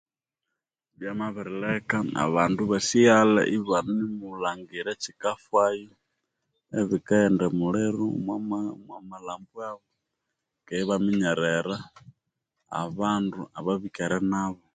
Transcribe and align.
Lya 0.99 1.11
mabirileka 1.19 1.97
abandu 2.25 2.59
iba 2.65 2.79
sighalha 2.87 3.41
ibanimulhangira 3.57 4.89
ekyikafayu 4.93 5.91
ebikaghenda 6.79 7.43
emuliru 7.51 8.05
omwa 8.33 8.59
omwa 8.75 8.97
malhambwabo 9.09 9.83
keghi 10.65 10.83
ibaminyerera 10.85 11.77
abandu 12.83 13.39
ababikere 13.57 14.17
nabu 14.31 14.63